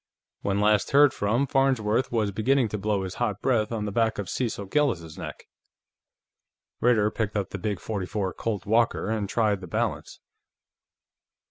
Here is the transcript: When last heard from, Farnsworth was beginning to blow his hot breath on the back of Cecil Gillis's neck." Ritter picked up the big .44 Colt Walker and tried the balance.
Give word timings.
When 0.41 0.59
last 0.59 0.93
heard 0.93 1.13
from, 1.13 1.45
Farnsworth 1.45 2.11
was 2.11 2.31
beginning 2.31 2.69
to 2.69 2.79
blow 2.79 3.03
his 3.03 3.13
hot 3.21 3.39
breath 3.39 3.71
on 3.71 3.85
the 3.85 3.91
back 3.91 4.17
of 4.17 4.29
Cecil 4.31 4.65
Gillis's 4.65 5.15
neck." 5.15 5.45
Ritter 6.79 7.11
picked 7.11 7.35
up 7.37 7.51
the 7.51 7.59
big 7.59 7.77
.44 7.77 8.35
Colt 8.35 8.65
Walker 8.65 9.11
and 9.11 9.29
tried 9.29 9.61
the 9.61 9.67
balance. 9.67 10.19